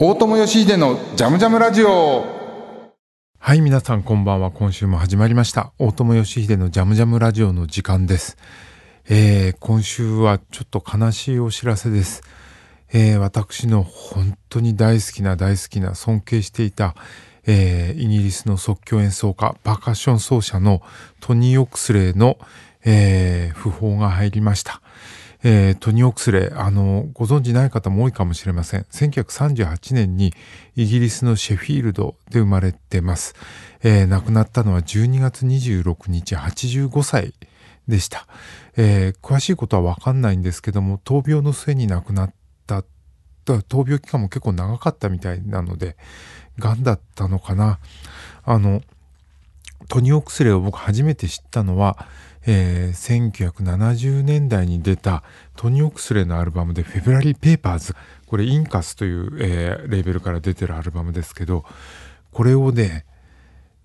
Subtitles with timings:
[0.00, 2.24] 大友義秀のジャムジャムラジオ
[3.40, 4.52] はい、皆さんこんばんは。
[4.52, 5.72] 今週も始まりました。
[5.76, 8.36] 大友義秀のジャムジャムラジオの時間です。
[9.08, 12.22] えー、今週はちょっと悲しいお知らせです。
[12.92, 16.94] えー、私の本当に大好きな大好きな尊敬していた、
[17.44, 20.80] えー、イギリスの即興演奏家、パーカッション奏者の
[21.18, 22.38] トニー・オクスレイの、
[22.84, 24.80] えー、訃報が入りました。
[25.50, 28.82] えー、トニ・オクスレ、あの、ご存知ない方も多いかもしれません。
[28.90, 30.34] 1938年に
[30.76, 33.34] イギリスのシェフィールドで生まれてます。
[33.82, 37.32] えー、亡くなったのは12月26日、85歳
[37.88, 38.26] でした。
[38.76, 42.34] えー、詳しいことはわかんないんですけども、闘病の末に亡くなっ
[42.66, 42.84] た、
[43.46, 45.96] 闘病期間も結構長かったみたいなので、
[46.58, 47.78] 癌だったのかな。
[48.44, 48.82] あの、
[49.88, 52.06] トニ・オクスレを僕初めて知ったのは、
[52.50, 55.22] えー、1970年代に出た
[55.54, 57.94] トニー・オクスレのアルバムで「フェブラリー・ペーパーズ」
[58.26, 61.66] これインカスという、えー、レーベルから出てるアルバムですけど
[62.32, 63.04] これをね、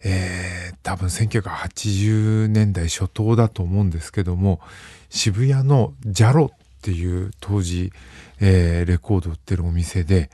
[0.01, 4.61] えー、多分1980年代初頭だと思うんですけども
[5.09, 7.91] 渋谷のジャロっていう当時、
[8.39, 10.29] えー、レコード売ってるお店で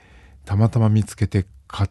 [0.46, 1.90] たまたま見つけて買っ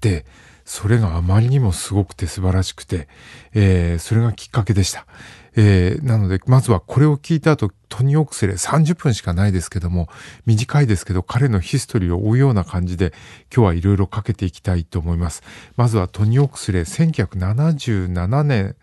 [0.00, 0.24] て
[0.64, 3.08] それがあまりにもすごくて素晴らしくて、
[3.54, 5.06] えー、それがきっかけでした。
[5.56, 10.08] えー、なので、まずはこれを聞いた後、トニ・オクスレ30分しかないですけども、
[10.46, 13.12] 短いですけど、彼のヒストリーを追うような感じで、
[13.54, 15.42] 今日はいろいろかけていきたいと思います。
[15.76, 18.76] まずはトニ・オクスレ、1977年、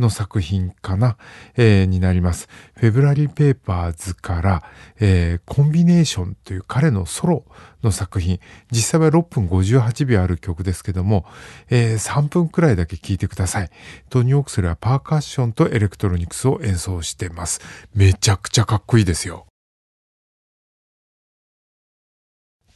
[0.00, 1.16] の作品かな、
[1.56, 2.48] えー、になります。
[2.76, 4.64] フェブラリーペーパーズから、
[4.98, 7.44] えー、コンビネーションという彼のソロ
[7.82, 11.24] の作品、実際は6分58秒ある曲ですけども、
[11.68, 13.70] えー、3分くらいだけ聴いてください。
[14.08, 17.60] トニー・オークスレイはパーカッションとエレクトロニクスを演奏してます。
[17.94, 19.46] めちゃくちゃかっこいいですよ。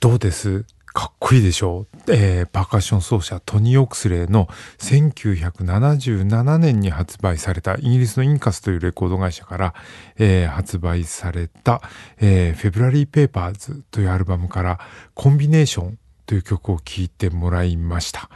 [0.00, 0.66] どうです？
[0.94, 1.88] かっこいいでしょ？
[2.06, 4.46] う、えー、パーカッション奏者トニー・オクスレイの
[4.78, 9.74] 1977年に発売されたイギリスのインカスというレコード会社から、
[10.18, 11.82] えー、発売された、
[12.20, 14.78] えー、 February Papers というアルバムから
[15.14, 18.30] コンビネーションという曲を聴いてもらいました。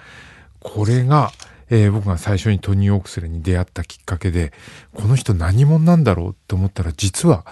[0.59, 1.31] これが、
[1.71, 4.53] えー、僕が最初にトニー・オークスレイに出会ったきっかけで、
[4.95, 7.47] この人何者なんだろうと思ったら実は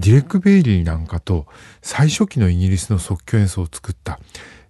[0.00, 1.46] ディレック・ベイリーなんかと
[1.82, 4.18] 最初期のイギリスの即興演奏を作った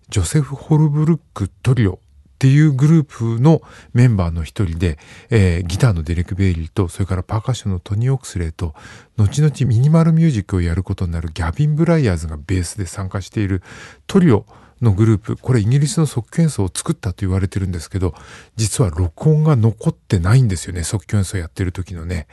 [0.08, 1.98] ジョセフ・ホルブルック・トリオっ
[2.40, 4.98] ていうグループのメンバーの一人で、
[5.28, 8.74] えー、ギターのディレック・ベイリーとそれからパーカッションのトニー・オークスレイと
[9.16, 13.62] 後々ミニマルミュージックをやることになるギャビン・ブライヤーズがベースで参加している
[14.08, 14.46] トリオ
[14.80, 18.14] のグループこれイギリスの即興演奏を作ったと言われてるんですけど
[18.56, 22.26] 実は録音が残ってないんですよね即興演奏やってる時のね。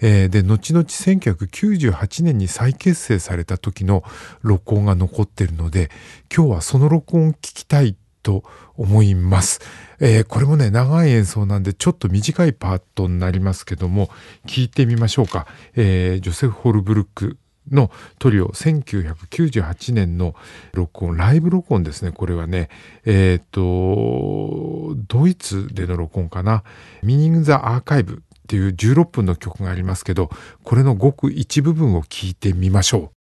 [0.00, 4.04] えー、で後々1998年に再結成された時の
[4.42, 5.90] 録音が残ってるので
[6.34, 8.44] 今日はその録音を聞きたいと
[8.76, 9.60] 思います。
[10.00, 14.10] えー、これもね長い演奏なんでちょっと短いパートになりますけども
[14.46, 15.46] 聞いてみましょうか。
[15.74, 17.38] えー、ジョセフ・ホルブルック
[17.70, 20.34] のトリオ1998年の
[20.72, 22.68] 録音ライブ録音ですねこれはね
[23.04, 26.64] えっ、ー、とドイツでの録音かな
[27.02, 30.30] 「ミニング・ザ・アーカイブ」っていう16分の曲がありますけど
[30.64, 33.18] これのごく一部分を聞いてみましょう。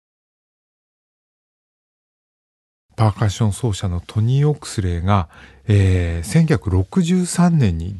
[2.95, 5.29] パーカッション奏者のトニー・オクスレイが、
[5.67, 7.95] えー、1963年に、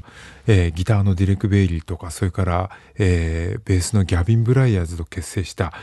[0.48, 5.74] えー、ギターのディレク・ベイリーとかそれから、えー、ベースのギャビン・ブライヤーズと結成した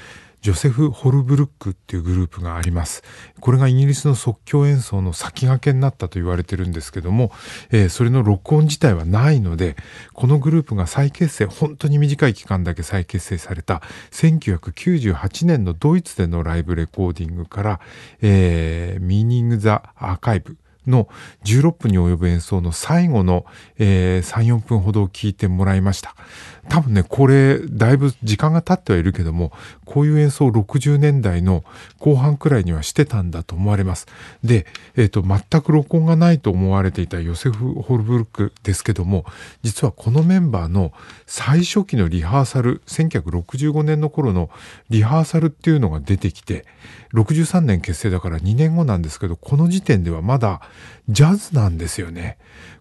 [0.43, 3.03] ジョセフ・ホルブルックっていうグループがあります。
[3.41, 7.31] これがイギリスの即興演奏の先駆けになったと言われてるんですけども、
[7.71, 9.77] えー、それの録音自体はないので、
[10.15, 17.81] このグループが再結成、本当に短い期間だけ再結成された1998年のドイツでのライブレコーディングから、
[18.22, 21.09] えー、ミーニング・ザ・アーカイブ、の
[21.45, 23.45] 16分に及ぶ演奏の最後の、
[23.78, 26.15] えー、3、4分ほどを聞いてもらいました。
[26.69, 29.53] 多分ね、これ、だいぶ時間が経ってはいるけども、
[29.84, 31.65] こういう演奏を60年代の
[31.98, 34.06] 後半くらいにはしてたんだと思われます。
[34.44, 34.66] で、
[34.97, 39.24] えっ、ー、と、全く録音がないと思われていたヨセフ・ホルブルクですけども、
[39.62, 40.92] 実はこのメンバーの
[41.27, 44.51] 最初期のリハーサル、1965年の頃の
[44.91, 46.66] リハーサルっていうのが出てきて、
[47.15, 50.60] 63年結成だから2年後なんですけど、この時点ではまだ
[51.09, 52.39] ジャズなんですよね。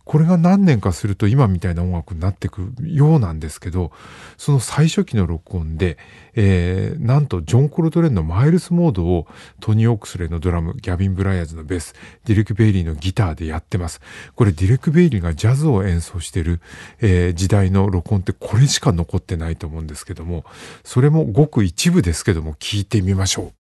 [0.10, 3.92] これが何年かすると今みたいな音楽になっていくようなんですけど、
[4.38, 6.00] その最初期の録音で、
[6.34, 9.28] えー、なんとジョン・コルトレンのマイルスモードを
[9.60, 11.94] トニー・オックスレイのドラム、ギャビン・ブライアーズのベース、
[12.26, 14.02] ディレク・ベイリーのギターでやってます。
[14.34, 16.60] これディレク・ベイリーがジャズを演奏してる、
[17.02, 20.44] えー、時代の録音ってこれしか残ってないと思うんですけども、
[20.84, 23.59] それもごく一部ですけども聞いてみましょう。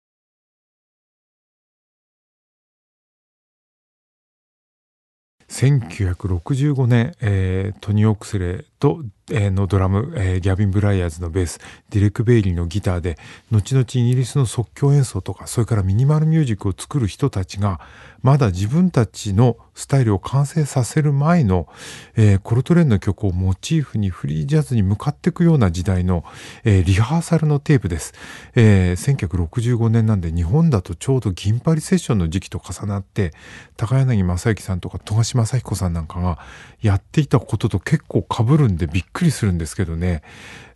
[5.52, 11.60] 1965年、えー、トニ・オクスレと、のドラム、えー、ギャビン・ブライアーズのベース
[11.90, 13.18] ディレク・ベイリーのギターで
[13.50, 17.80] 後々イギリスの即興演奏とかそれからミニマルミュージックを作る人たちが
[18.22, 21.66] まだ自分たちのスタイルを完成させる前の、
[22.14, 26.24] えー、コルトレーンの曲をモチーフにフリージャズに向かっていくような時代の、
[26.64, 28.14] えー、リハーサルのテープです、
[28.54, 33.32] えー、1965年なんで日本だとちょうど銀パリセッションの時期と重なって
[33.76, 36.38] 高柳正幸さんとか富樫正彦さんなんかが
[36.80, 40.22] やっていたことと結構被るんでびっくりするんですけどね、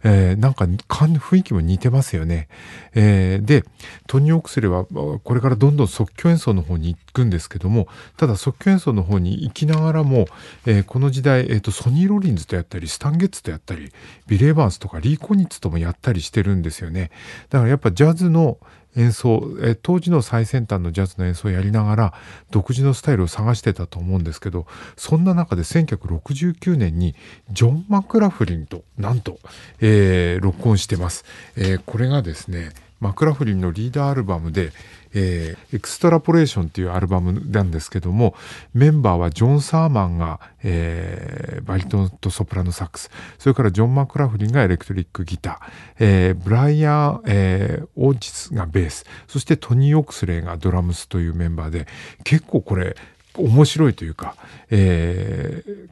[0.04, 2.48] えー、なんか雰囲気も似てますよね。
[2.94, 3.64] えー、で、
[4.06, 10.26] トニー・オクスレはこれからどんどん即興演奏の方に行くんですけども、ただ即興演奏の方に行きながらも、
[10.66, 13.92] えー、この時代、えーと、ソニー・ロリンズとやったり、スタンゲッツとやったり、
[14.26, 17.10] ビレーバンスとかリー・コニッツともやったりしてるんですよね。
[17.50, 18.58] だからやっぱジャズの
[18.96, 22.14] 演奏、え当時の最先端のジャズの演奏をやりながら
[22.50, 24.66] 独自のスタイルを探してたと思うんですけど
[24.96, 27.14] そんな中で1969年に
[27.50, 29.38] ジョン・マクラフリンとなんと、
[29.80, 31.24] えー、録音してます、
[31.56, 32.70] えー、これがですね
[33.00, 34.72] マクラフリンのリーダーアルバムで
[35.18, 38.34] えー、エクストラポレーションっていうアルバムなんですけども、
[38.74, 45.56] メンバーはジョン・サーマンが、えー、バリトンとソプラノサックス、それからジョン・マクラフリンがエレクトリックギター、
[46.00, 51.86] えー、ブライアン、えー、オージスがベース、そしてトニー・オクスレイがドラムスというメンバーで、
[52.22, 52.94] 結構これ、
[53.34, 54.34] 面白いというか、
[54.70, 55.88] えー、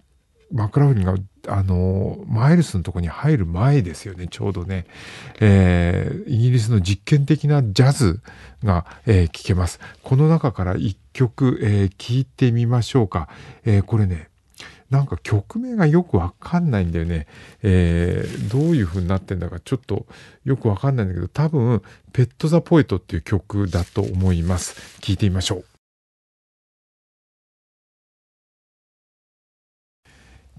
[0.54, 1.16] マクラフリンが
[1.48, 4.28] あのマイルスのとこに入る前ですよね。
[4.30, 4.86] ちょうどね、
[5.40, 8.22] えー、イギリスの実験的なジャズ
[8.62, 9.80] が、えー、聴けます。
[10.04, 13.28] この中から一曲、えー、聴いてみましょうか、
[13.64, 14.28] えー、これね
[14.90, 17.26] なんか曲名がよくわかんないんだよね、
[17.62, 20.06] えー、どういう風になってんだかちょっと
[20.44, 24.98] よくわかんないんだけど多分「ペット・ザ・ポエト」っていう曲だと思います。
[25.00, 25.73] 聴いてみましょう。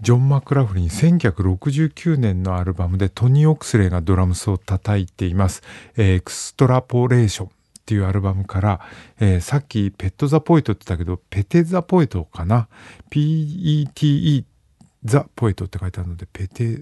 [0.02, 5.64] ジョン・マクラフリン1969年のアルバムでトニー・オクスレイがドラムスを叩いています。
[5.96, 7.52] エクストラポレーションっ
[7.86, 8.82] ていうアルバムから、
[9.20, 12.68] えー、さっきペット・ザ・ポエトって言ったけど、ペテ・ザ・ポエトかな
[13.10, 14.46] ?P-E-T-E
[15.06, 16.82] ザ・ポエトって書いてあるので、ペテ・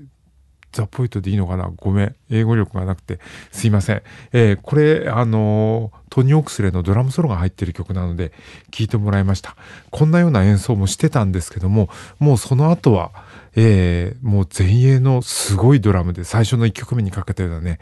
[0.71, 1.71] ザ・ポイントでいいのかな？
[1.75, 2.15] ごめん。
[2.33, 3.19] 英語力がなくて
[3.51, 4.01] すいません。
[4.31, 8.31] えー、これ、あのー、トニー・オクスレのドラムソロが入ってる曲なので
[8.71, 9.55] 聴いてもらいました。
[9.89, 11.89] こんなような演奏もしてたんですけども、
[12.19, 13.11] もうその後は、
[13.55, 17.79] えー、もう前衛のすごいドラムで最初の1曲目にかけたようなね、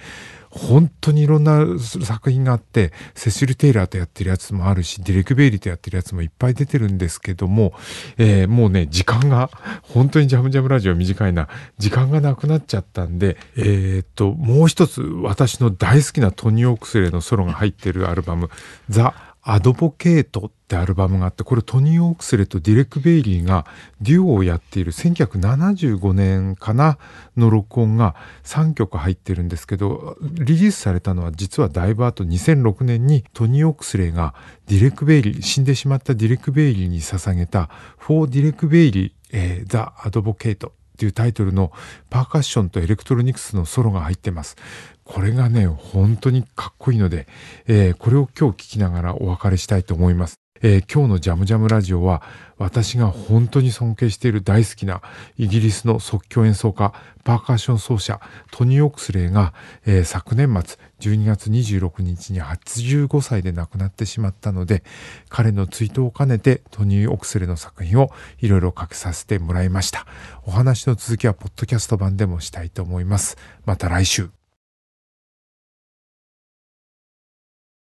[0.52, 7.74] 本当にいろんな作品があって、セシル・テイラーとやってるやつもあるし、ディレク・ベイリーとやってるやつもいっぱい出てるんですけども、
[8.18, 9.50] えー、もうね、時間が、
[9.82, 11.48] 本当にジャムジャムラジオ短いな、
[11.78, 18.50] 時間がなくなっちゃったんで、えー、っと、もう一つ私の大好きなトニー・オクスレイのソロが入ってるアルバム、
[18.90, 19.14] The
[19.44, 23.68] Advocate ってアルバムがあって、これトニー・オークスレとディレック・ベイリーが
[24.02, 26.98] デュオをやっている1975年かな
[27.38, 34.34] の録音が3曲入ってるんですけど、リリースされたのは実はだいぶ後2006年にトニー・オークスレが
[34.66, 41.72] ディレック・ベイリー、死んでしまったディレック・ベイリーに捧げた For ディレック・ベイリー、えー、 The Advocate っていうタイトルの
[42.12, 44.56] パーカッションとエレクトロニクスのソロが入ってます。
[45.04, 47.28] これがね、本当にかっこいいので、
[47.66, 50.41] えー、これを今日聴きながらお別れしたいと思います。
[50.62, 52.22] えー、今日のジャムジャムラジオは
[52.58, 55.02] 私が本当に尊敬している大好きな
[55.38, 58.20] イギリスの即興演奏家、パーカッション奏者、
[58.52, 59.54] トニー・オクスレイが、
[59.86, 64.84] えー、昨年末12月26日に85歳で亡くなってしまったので、
[65.30, 70.06] 彼の追悼を兼ねてトニー・オクスレイの作品をいろいろかけさせてもらいました。
[70.46, 73.38] お話の続きはポッドキャスト版でもしたいと思います。
[73.66, 74.41] また来週。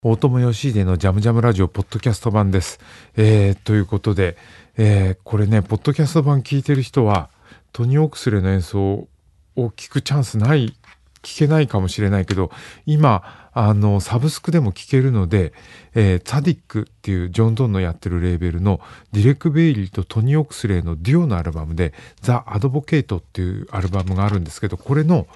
[0.01, 2.79] 大友義秀のジャムジャムラジオポッドキャスト版です。
[3.17, 4.37] えー、ということで、
[4.77, 7.31] えー、これね、ポッドキャスト版聞いてる人は、
[7.73, 9.09] トニー・オークスレの演奏を
[9.57, 10.77] 聞くチャンスない、
[11.23, 12.53] 聞けないかもしれないけど、
[12.87, 15.53] 今、あの、サブスクでも聞けるので、
[15.97, 25.27] えー、ザディックっていうジョン・ドンのやってるレーベルのディレク・ベイリーとトニー・オークスレのデュオのアルバムで、ザ・アドボケイトっていうアルバムがあるんですけど、これの、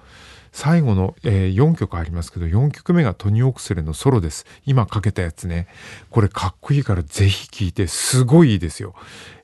[0.53, 4.47] 最後の、えー、4曲ありますけど、4曲目がトニー・オクスレのソロです。
[4.67, 5.67] 今かけたやつね。
[6.11, 8.95] これかっこいいからぜひ聴いて、すごいいいですよ。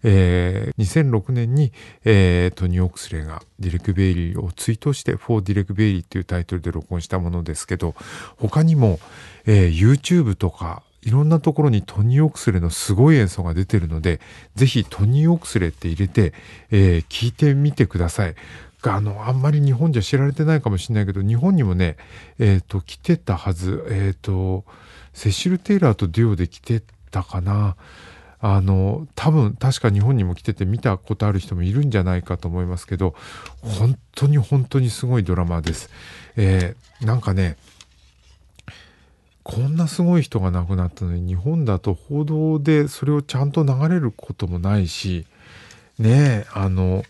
[0.03, 1.73] えー、2006年に、
[2.05, 7.95] えー、トニー・オクスレがディレク・ベイリーを追悼して、フォー・ディレク・ベイリーっていうタイトルで録音したものですけど、
[8.37, 9.01] 他にも、
[9.47, 14.21] えー、YouTube とか、いろんなところにトニー・オクスレのすごい演奏が出てるので、
[14.57, 16.35] ぜひトニー・オクスレって入れて、
[16.71, 18.35] えー、いてみてください。
[18.83, 21.97] あの、あんまり日本じゃ知られてないかもしれないけど、日本にもね、
[22.39, 23.85] え、ー、と、来てたはず。
[23.91, 24.65] え、ー、と、
[25.13, 27.77] セシル・テイラーとデュオで来てたかな。
[28.41, 33.15] あの多分確か日本にも来てて見たことある人もいるんじゃないかと思いますけど
[33.63, 35.91] 本当に本当にすごいドラマです。
[36.37, 37.57] えー、なんかね
[39.43, 45.27] こんなすごい人が亡くなったのに日本だと報道でそれをちゃんと流れることもないし
[45.99, 47.03] ねえあの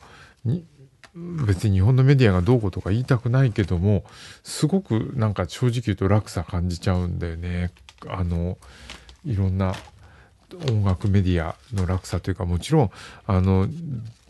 [1.15, 4.05] 別に日本のメディアがどうこうとか言いたくないけども
[4.43, 7.73] すごくなんか正直言うと落差感じちゃうんだよね。
[8.07, 8.59] あの
[9.25, 9.75] いろんな
[10.71, 12.91] 音楽メディアの落差というかもちろん
[13.27, 13.69] あの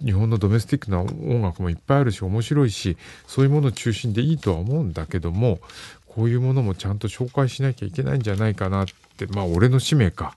[0.04, 5.60] 日本のドメスティックな音楽もいっぱいあるし面白いしそういうものを中心でいいとは思うんだけども
[6.06, 10.36] こういうものもちゃんと紹介しなきゃいけないんじゃないかなってまあ俺の使命か。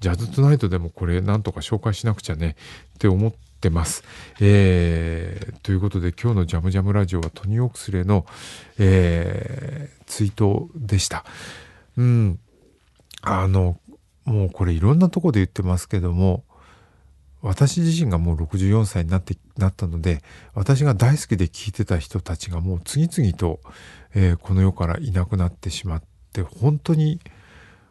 [0.00, 2.56] ジャズトナイトでもこれなんとか紹介しなくちゃね
[2.94, 4.04] って思ってます。
[4.40, 8.24] えー、ということで今日のジャムジャムラジオはトニー・オクスレの、
[8.78, 11.26] えー、ツイートでした。
[11.98, 12.38] うん。
[13.20, 13.78] あの、
[14.24, 16.44] もうこれいろんなとこで言ってますけども、
[17.42, 20.22] 私自身がもう64歳になってなったので
[20.54, 23.60] 私が大好きで聴いてた人たちがもう次々と、
[24.14, 26.02] えー、この世からいなくなってしまっ
[26.32, 27.18] て本当に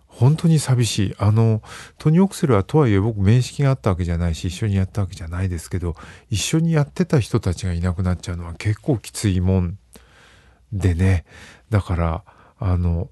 [0.10, 1.16] 本当に寂しい。
[1.18, 1.62] あの
[1.98, 5.96] トニー・オクセルはとはいえ僕面識があったわけじゃないし一緒にやったわけじゃないですけど
[6.30, 9.78] 一緒にやってた人たちがいなくなっちゃうのは結構きついもん。
[10.74, 11.26] でね
[11.70, 12.24] だから
[12.60, 13.10] あの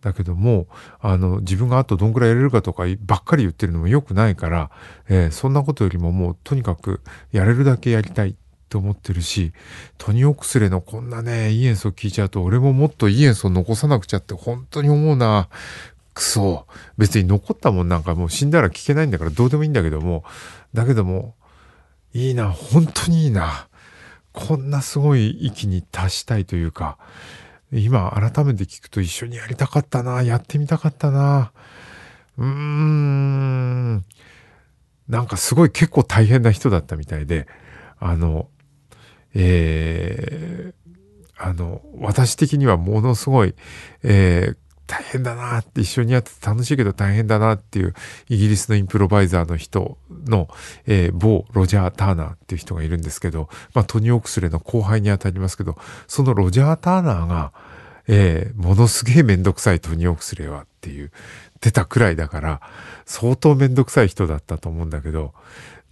[0.00, 0.66] だけども
[1.00, 4.70] あの自分があとどんくらいやれるかとかばっかり言ってるのも良くないから、
[5.08, 7.00] えー、そんなことよりももうとにかく
[7.32, 8.36] やれるだけやりたい。
[8.68, 9.52] と思ってるし
[9.96, 15.48] トニオクスレのこんなねいい演奏聞いちゃうと俺ももっといい演奏残さなくちゃって本当に思うな。
[16.16, 20.24] くそ別に残ったもんなんかもう死んだら聞けないんだからどうでもいいんだけども。
[20.72, 21.36] だけども
[22.14, 22.50] いいな。
[22.50, 23.68] 本当にいいな。
[24.32, 26.98] こんなすごい域に達したいというか。
[27.72, 31.52] 今改めて聞くと一緒にやりたかったな、やってみたかったな。
[32.38, 34.04] うーん。
[35.08, 37.46] なんかすごい結構大変な人だったみたいで、
[37.98, 38.48] あの、
[39.34, 40.92] えー、
[41.36, 43.54] あの、私的にはものすごい、
[44.02, 44.56] えー、
[44.86, 47.94] 大変だなって一緒にやってて楽しいけど大変だなっていう
[48.28, 50.48] イギリスのインプロバイザーの人の、
[50.86, 55.76] えー、某ロジャー・ターナーっていう人がいるんですけど、まあ、トニー・オクスレの後輩にあたりますけど、
[56.06, 57.52] そのロジャー・ターナーが、
[58.08, 61.10] えー、ものすげえめんどくさいトニー・オクスレはっていう、
[61.60, 62.60] 出たくらいだから、
[63.04, 65.34] 相当めんどくさい人だったと思うんだけど、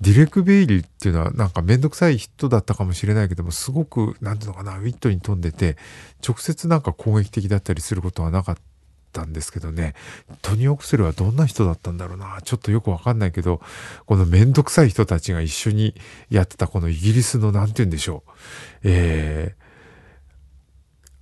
[0.01, 5.77] ディレク・ベイリーっていうのはなんかめんどくさい人だったかもしれないけども、すごく、なんていうのかな、ウィットに富んでて、
[6.27, 8.74] 直接なんか攻撃的だったりすることはなかった。
[9.21, 9.95] ったんですけどね、
[10.43, 13.61] トニ・オクセルはどんな人だったんだろうな、ちょっとよくわかんないけど、
[14.07, 15.95] このめんどくさい人たちが一緒に
[16.29, 18.31] やってたこのイギリスの何て言うんでしょう、
[18.83, 19.55] え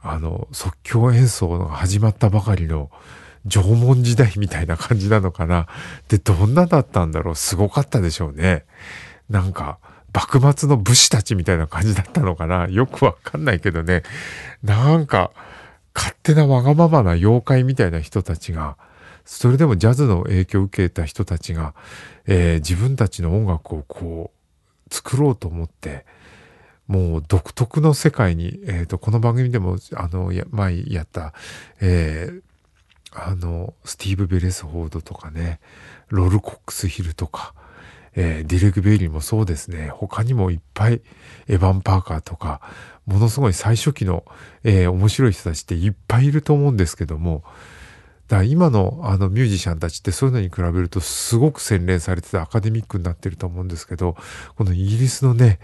[0.03, 2.91] ー、あの、即興演奏が始まったばかりの
[3.47, 5.67] 縄文時代みたいな感じなのかな。
[6.09, 8.65] で、どんなだったんだろうすごかったでしょうね。
[9.29, 9.79] なんか、
[10.15, 14.03] 幕末の武士たちみたいな感じだったのかなよくわかんないけどね。
[14.63, 15.33] なんか、
[15.95, 18.77] 勝手なわがままな妖怪みたいな人たちが、
[19.25, 21.75] それでもジャズの影響を受けた人たちが、
[22.27, 24.33] えー、自分たちの音楽をこ
[24.91, 26.05] う、作ろうと思って、
[26.87, 31.33] もう独特の世界に、えーと、この番組でもあの前やった、
[31.81, 32.43] えー、
[33.13, 35.61] あのスティーブ・ベレスフォードとかね
[36.09, 37.55] ロル・コックス・ヒルとか、
[38.15, 39.89] えー、ディレク・ベイリーもそうですね。
[39.89, 41.01] 他にもいっぱい
[41.49, 42.61] エヴァン・パーカーとか
[43.07, 44.25] ものすごい最初期の、
[44.65, 47.43] えー、面白い人たちっていっぱいいると思うんですけども、
[48.29, 54.17] だから今のあのミュージシャンたちってそういうのに比べるとすごく洗練されててアカデミックになってると思うんですけど、
[54.57, 55.59] このイギリスのね、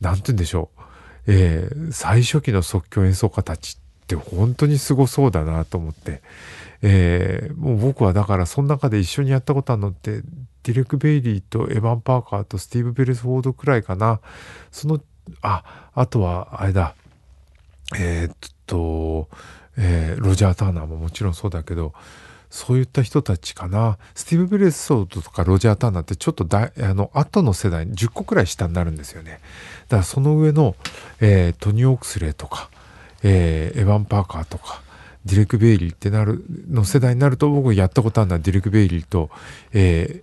[0.00, 0.82] なんて言うんでしょう、
[1.28, 6.20] えー、最初期の即興演奏家たちって本当にすごそうだなと思って、
[6.82, 10.22] えー、もう僕はだからその中で一緒にやったことあるのって
[10.64, 14.20] ディレク・ベイリーとエヴァン・パーカーとスティーブ・ベルスフォードくらいかな。
[14.70, 15.00] その
[15.40, 16.94] あ、あとは、あれだ、
[17.98, 18.36] えー、っ
[18.66, 19.28] と、
[19.76, 21.92] えー、ロジャー・ターナーももちろんそうだけど、
[22.50, 23.96] そういった人たちかな。
[24.14, 29.40] スティーブ・ベレスフォードとかロジャー・ターナーってちょっとだあの後の世代10個くらい下になるんですよね。
[29.88, 30.76] だからその上の、
[31.20, 32.68] えー、トニー・オークスレーとか、
[33.22, 34.82] えー、エヴァン・パーカーとか、
[35.24, 39.30] ディレク・ベイリーってなる、の世代になると僕やったことあるのはディレク・ベイリーと、
[39.72, 40.22] えー、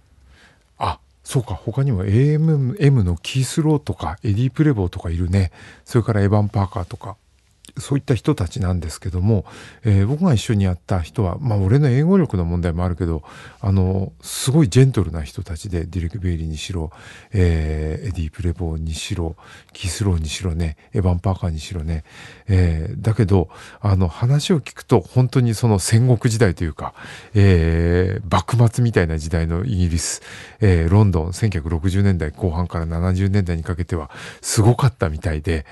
[1.29, 5.51] そうか、他にも AMM のキース・ロウとかエディ・プレボーとかいるね。
[5.85, 7.17] それからエヴァン・パーカーとか。
[7.79, 9.45] そういった人たちなんですけども、
[9.83, 13.23] えー、僕が一緒にやった人は、まあ、俺の英語力の問題もあるけど
[13.61, 16.91] あのすごいジェントルな人たちでディレク・ベイリーにしろ、
[17.31, 19.35] えー、エディ・プレボーにしろ
[19.73, 22.03] キスローにしろねエヴァン・パーカーにしろね、
[22.47, 23.49] えー、だけど
[23.81, 26.93] あの話を聞くと本当にその戦国時代というか、
[27.33, 30.21] え、幕末みたいな時代のイギリス、
[30.59, 34.09] え、ロンドン1960年代後半から70年代にかけては
[34.41, 35.65] すごかったみたいで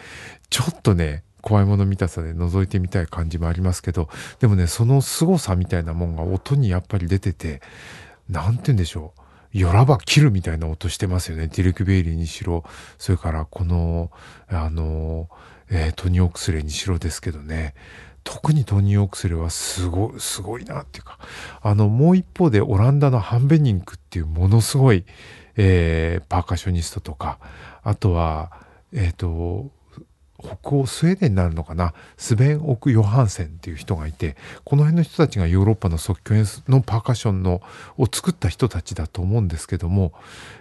[0.49, 4.09] ちょっとね怖いもの見たさで覗いてみたい感じもありますけど
[4.41, 7.61] でもねその凄さみたいなもんが音にやっぱり出てて
[8.29, 9.13] 何て言うんでしょ
[9.53, 9.57] う。
[9.57, 11.47] よらば切るみたいな音してますよね。
[11.47, 12.65] ディレク・ベイリーにしろ。
[12.97, 14.11] それからこの
[14.49, 15.29] あの、
[15.69, 17.73] えー、トニー・オクスレにしろですけどね。
[18.25, 21.17] 特にトニー・オクスレはすごいすごいなっていうか。
[21.61, 25.05] あのもう一方でオランダのハンベニンクっていうものすごい、
[25.55, 27.39] えー、パーカッショニストとか
[27.83, 28.51] あとは
[28.91, 29.71] えっ、ー、と
[30.39, 31.93] 北欧スウェーデンになるのかな？
[32.15, 37.61] スベン・オク・ヨハンセンっていう人がいてこの辺の人たちがヨーロッパの即興演奏のパーカッションの
[37.97, 40.13] を作った人たちだと思うんですけども、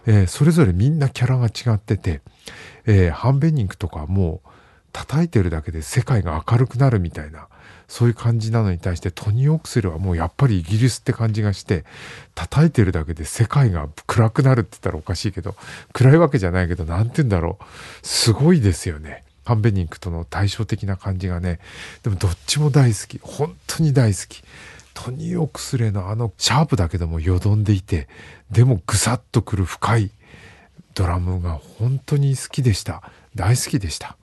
[0.06, 2.22] えー、それぞれみんなキャラが違ってて、
[2.86, 4.48] えー、ハンベニングとかもう
[4.92, 7.48] 叩いてるだけで世界が明るくなるみたいな
[7.86, 11.84] そういう感じなのに対してトニー・オクスルはもうやっぱりイギリスって感じがして
[12.34, 15.54] 叩いてるだけで世界が暗くなるって言ったらおかしいけど
[15.92, 19.25] 暗いわけじゃないけど何て言うんだろうすごいですよね。
[19.46, 21.60] ハンベニンクとの対照的な感じがね
[22.02, 23.20] でもどっちも大好き。
[23.22, 24.42] 本当に大好き。
[24.92, 28.08] トニー・オクスレのあのシャープだけどもよどんでいて
[28.50, 30.10] でもぐさっとくる深い
[30.94, 33.02] ドラムが本当に好きでした。
[33.34, 34.16] 大好きでした。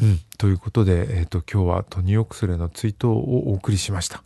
[0.00, 4.22] うん、ということで、えーと、今日はトニー・オクスレの追悼をお送りしました。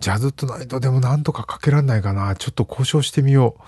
[0.00, 3.62] ジャズトナイトでもなんとかかけらんないかなちょっと交渉してみよう。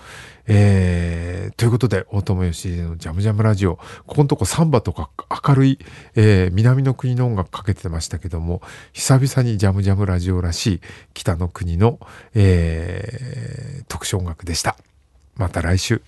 [0.51, 3.75] えー、ということで、大友義のジャムジャムラジオ、
[4.07, 5.11] ここのとこサンバとか
[5.47, 5.79] 明るい、
[6.15, 8.61] えー、南の国の音楽かけてましたけども、
[8.93, 10.81] 久々にジャムジャムラジオらしい
[11.13, 11.99] 北の国の、
[12.33, 14.75] えー、特殊音楽でした。
[15.35, 16.01] また来週。